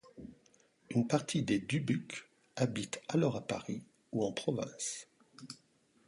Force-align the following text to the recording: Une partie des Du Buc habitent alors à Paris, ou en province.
Une 0.89 1.05
partie 1.07 1.43
des 1.43 1.59
Du 1.59 1.79
Buc 1.79 2.27
habitent 2.55 2.99
alors 3.07 3.35
à 3.35 3.41
Paris, 3.45 3.83
ou 4.11 4.25
en 4.25 4.31
province. 4.31 5.07